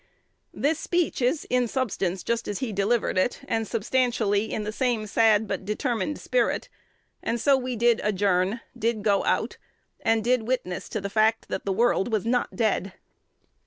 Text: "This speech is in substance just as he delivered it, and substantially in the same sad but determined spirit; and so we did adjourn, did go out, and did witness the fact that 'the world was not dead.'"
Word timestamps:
"This 0.51 0.79
speech 0.79 1.21
is 1.21 1.45
in 1.47 1.67
substance 1.67 2.23
just 2.23 2.47
as 2.47 2.57
he 2.57 2.73
delivered 2.73 3.19
it, 3.19 3.41
and 3.47 3.67
substantially 3.67 4.51
in 4.51 4.63
the 4.63 4.71
same 4.71 5.05
sad 5.05 5.47
but 5.47 5.63
determined 5.63 6.17
spirit; 6.19 6.69
and 7.21 7.39
so 7.39 7.55
we 7.55 7.75
did 7.75 8.01
adjourn, 8.03 8.61
did 8.75 9.03
go 9.03 9.23
out, 9.25 9.57
and 9.99 10.23
did 10.23 10.47
witness 10.47 10.87
the 10.89 11.07
fact 11.07 11.49
that 11.49 11.65
'the 11.65 11.73
world 11.73 12.11
was 12.11 12.25
not 12.25 12.55
dead.'" 12.55 12.93